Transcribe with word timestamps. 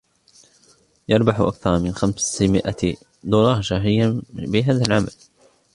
يربح 1.09 1.39
أكثر 1.39 1.79
من 1.79 1.93
خمس 1.93 2.41
مئة 2.41 2.95
دولار 3.23 3.61
شهريا 3.61 4.21
بهذا 4.31 4.81
العمل. 4.81 5.13